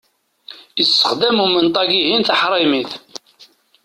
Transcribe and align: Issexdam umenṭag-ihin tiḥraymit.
Issexdam 0.81 1.37
umenṭag-ihin 1.45 2.21
tiḥraymit. 2.27 2.91